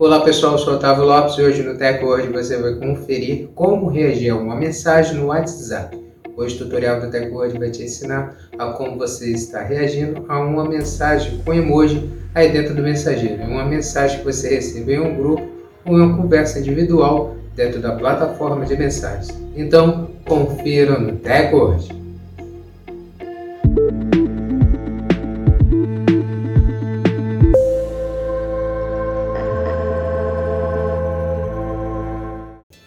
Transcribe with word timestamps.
Olá 0.00 0.20
pessoal, 0.20 0.52
eu 0.52 0.58
sou 0.58 0.74
Otávio 0.74 1.02
Lopes 1.02 1.36
e 1.38 1.42
hoje 1.42 1.60
no 1.60 1.76
Tech 1.76 2.04
Word 2.04 2.28
você 2.28 2.56
vai 2.56 2.72
conferir 2.76 3.48
como 3.52 3.88
reagir 3.88 4.30
a 4.30 4.36
uma 4.36 4.54
mensagem 4.54 5.16
no 5.16 5.26
WhatsApp. 5.26 5.98
Hoje 6.36 6.54
o 6.54 6.58
tutorial 6.58 7.00
do 7.00 7.10
Tech 7.10 7.28
Word 7.28 7.58
vai 7.58 7.68
te 7.68 7.82
ensinar 7.82 8.36
a 8.56 8.66
como 8.66 8.96
você 8.96 9.32
está 9.32 9.60
reagindo 9.60 10.24
a 10.28 10.38
uma 10.38 10.64
mensagem 10.64 11.42
com 11.44 11.52
emoji 11.52 12.08
aí 12.32 12.52
dentro 12.52 12.76
do 12.76 12.82
mensageiro. 12.82 13.42
Uma 13.42 13.64
mensagem 13.64 14.20
que 14.20 14.24
você 14.24 14.54
recebeu 14.54 15.04
em 15.04 15.08
um 15.08 15.16
grupo 15.16 15.48
ou 15.84 15.98
em 15.98 16.00
uma 16.00 16.16
conversa 16.16 16.60
individual 16.60 17.34
dentro 17.56 17.80
da 17.80 17.90
plataforma 17.96 18.64
de 18.64 18.76
mensagens. 18.76 19.36
Então, 19.56 20.10
confira 20.24 20.96
no 20.96 21.16
Tech 21.16 21.52
Word. 21.52 21.97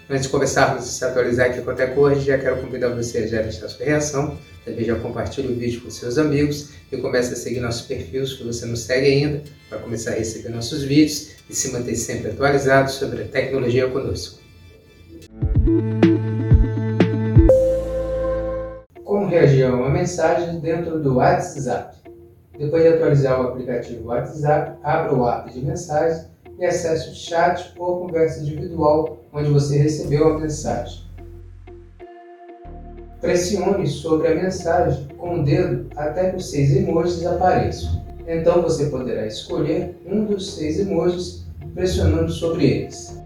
Antes 0.09 0.23
de 0.23 0.29
começarmos 0.29 0.83
a 0.83 0.87
se 0.87 1.05
atualizar 1.05 1.49
aqui 1.49 1.61
com 1.61 1.71
a 1.71 1.73
Tecor, 1.73 2.15
já 2.15 2.37
quero 2.37 2.57
convidar 2.59 2.89
você 2.89 3.19
a 3.19 3.27
já 3.27 3.41
deixar 3.41 3.69
sua 3.69 3.85
reação, 3.85 4.37
também 4.65 4.83
já 4.83 4.95
compartilhe 4.95 5.53
o 5.53 5.55
vídeo 5.55 5.81
com 5.81 5.89
seus 5.89 6.17
amigos 6.17 6.71
e 6.91 6.97
comece 6.97 7.33
a 7.33 7.35
seguir 7.35 7.61
nossos 7.61 7.83
perfis 7.83 8.37
se 8.37 8.43
você 8.43 8.65
não 8.65 8.75
segue 8.75 9.07
ainda, 9.07 9.43
para 9.69 9.79
começar 9.79 10.11
a 10.11 10.15
receber 10.15 10.49
nossos 10.49 10.83
vídeos 10.83 11.31
e 11.49 11.55
se 11.55 11.71
manter 11.71 11.95
sempre 11.95 12.31
atualizado 12.31 12.91
sobre 12.91 13.23
a 13.23 13.27
tecnologia 13.27 13.87
conosco. 13.89 14.41
Como 19.03 19.27
reagir 19.27 19.65
a 19.65 19.73
uma 19.73 19.89
mensagem 19.89 20.59
dentro 20.59 20.99
do 20.99 21.15
WhatsApp? 21.15 21.95
Depois 22.57 22.83
de 22.83 22.89
atualizar 22.89 23.39
o 23.39 23.47
aplicativo 23.47 24.07
WhatsApp, 24.07 24.77
abra 24.83 25.13
o 25.13 25.27
app 25.27 25.51
de 25.53 25.61
mensagens 25.61 26.30
e 26.59 26.65
acesse 26.65 27.09
o 27.09 27.13
chat 27.13 27.73
ou 27.77 28.01
conversa 28.01 28.41
individual 28.41 29.17
onde 29.33 29.49
você 29.49 29.77
recebeu 29.77 30.27
a 30.27 30.39
mensagem. 30.39 31.01
Pressione 33.19 33.87
sobre 33.87 34.27
a 34.27 34.35
mensagem 34.35 35.07
com 35.17 35.39
o 35.39 35.43
dedo 35.43 35.87
até 35.95 36.31
que 36.31 36.37
os 36.37 36.49
seis 36.49 36.75
emojis 36.75 37.25
apareçam. 37.25 38.01
Então 38.27 38.61
você 38.61 38.85
poderá 38.85 39.25
escolher 39.25 39.95
um 40.05 40.25
dos 40.25 40.55
seis 40.55 40.79
emojis 40.79 41.45
pressionando 41.73 42.31
sobre 42.31 42.65
eles. 42.65 43.21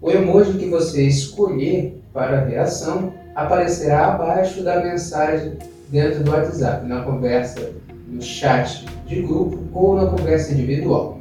O 0.00 0.10
emoji 0.10 0.58
que 0.58 0.68
você 0.68 1.02
escolher 1.02 2.00
para 2.12 2.38
a 2.38 2.44
reação 2.44 3.12
aparecerá 3.34 4.14
abaixo 4.14 4.62
da 4.62 4.82
mensagem 4.82 5.54
dentro 5.88 6.24
do 6.24 6.30
WhatsApp, 6.30 6.86
na 6.86 7.02
conversa 7.02 7.72
no 8.08 8.22
chat 8.22 8.86
de 9.06 9.22
grupo 9.22 9.58
ou 9.74 9.96
na 9.96 10.06
conversa 10.06 10.52
individual. 10.52 11.18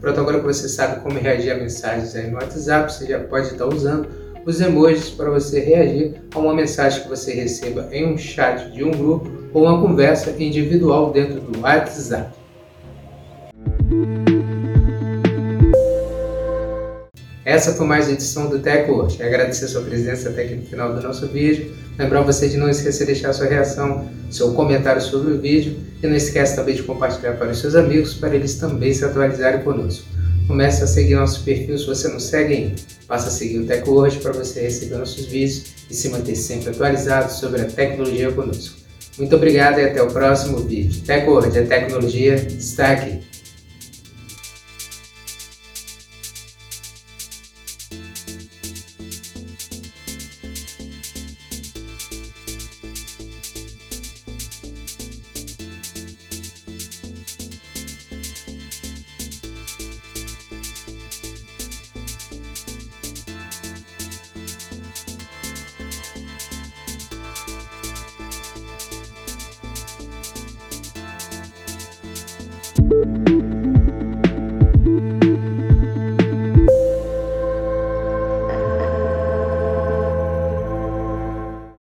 Pronto, 0.00 0.20
agora 0.20 0.40
que 0.40 0.44
você 0.44 0.68
sabe 0.68 1.00
como 1.00 1.18
reagir 1.18 1.52
a 1.52 1.56
mensagens 1.56 2.14
aí 2.16 2.28
no 2.28 2.34
WhatsApp, 2.34 2.92
você 2.92 3.06
já 3.06 3.20
pode 3.20 3.48
estar 3.48 3.66
usando 3.66 4.08
os 4.44 4.60
emojis 4.60 5.10
para 5.10 5.30
você 5.30 5.60
reagir 5.60 6.20
a 6.34 6.38
uma 6.38 6.52
mensagem 6.52 7.02
que 7.02 7.08
você 7.08 7.32
receba 7.32 7.88
em 7.92 8.12
um 8.12 8.18
chat 8.18 8.72
de 8.72 8.82
um 8.82 8.90
grupo 8.90 9.30
ou 9.54 9.62
uma 9.62 9.80
conversa 9.80 10.30
individual 10.42 11.12
dentro 11.12 11.40
do 11.40 11.60
WhatsApp. 11.60 12.41
Essa 17.44 17.72
foi 17.72 17.86
mais 17.86 18.06
uma 18.06 18.14
edição 18.14 18.48
do 18.48 18.60
TechWord. 18.60 19.20
Agradecer 19.20 19.64
a 19.64 19.68
sua 19.68 19.82
presença 19.82 20.28
até 20.28 20.44
aqui 20.44 20.54
no 20.54 20.62
final 20.62 20.94
do 20.94 21.02
nosso 21.02 21.26
vídeo. 21.26 21.72
Lembrar 21.98 22.22
você 22.22 22.48
de 22.48 22.56
não 22.56 22.68
esquecer 22.68 23.04
de 23.04 23.12
deixar 23.12 23.32
sua 23.32 23.46
reação, 23.46 24.08
seu 24.30 24.52
comentário 24.54 25.02
sobre 25.02 25.32
o 25.32 25.40
vídeo 25.40 25.76
e 26.00 26.06
não 26.06 26.14
esqueça 26.14 26.54
também 26.54 26.76
de 26.76 26.84
compartilhar 26.84 27.32
para 27.32 27.50
os 27.50 27.58
seus 27.58 27.74
amigos 27.74 28.14
para 28.14 28.36
eles 28.36 28.54
também 28.54 28.94
se 28.94 29.04
atualizarem 29.04 29.62
conosco. 29.64 30.06
Comece 30.46 30.84
a 30.84 30.86
seguir 30.86 31.16
nosso 31.16 31.42
perfil 31.42 31.76
se 31.76 31.86
você 31.86 32.06
não 32.06 32.20
segue 32.20 32.54
ainda. 32.54 32.76
Passa 33.08 33.26
a 33.26 33.32
seguir 33.32 33.58
o 33.58 33.66
TechWord 33.66 34.18
para 34.18 34.32
você 34.32 34.60
receber 34.60 34.98
nossos 34.98 35.26
vídeos 35.26 35.64
e 35.90 35.94
se 35.94 36.10
manter 36.10 36.36
sempre 36.36 36.70
atualizado 36.70 37.32
sobre 37.32 37.62
a 37.62 37.64
tecnologia 37.64 38.30
conosco. 38.30 38.76
Muito 39.18 39.34
obrigado 39.34 39.80
e 39.80 39.84
até 39.84 40.00
o 40.00 40.06
próximo 40.06 40.58
vídeo. 40.58 41.02
TechWord, 41.02 41.58
a 41.58 41.66
tecnologia 41.66 42.34
está 42.34 42.92
aqui. 42.92 43.31